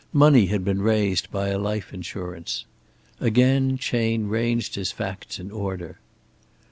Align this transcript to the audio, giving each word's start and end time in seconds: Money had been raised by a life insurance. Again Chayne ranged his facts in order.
Money 0.13 0.47
had 0.47 0.65
been 0.65 0.81
raised 0.81 1.29
by 1.29 1.49
a 1.49 1.59
life 1.59 1.93
insurance. 1.93 2.65
Again 3.19 3.77
Chayne 3.77 4.29
ranged 4.29 4.73
his 4.73 4.91
facts 4.91 5.37
in 5.37 5.51
order. 5.51 5.99